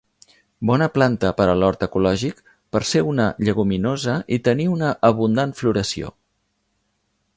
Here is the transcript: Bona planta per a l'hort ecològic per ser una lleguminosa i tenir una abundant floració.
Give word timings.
Bona 0.67 0.85
planta 0.93 1.29
per 1.41 1.45
a 1.51 1.53
l'hort 1.63 1.83
ecològic 1.87 2.41
per 2.75 2.81
ser 2.93 3.03
una 3.11 3.27
lleguminosa 3.49 4.17
i 4.39 4.41
tenir 4.49 4.69
una 4.77 4.91
abundant 5.11 5.55
floració. 5.61 6.11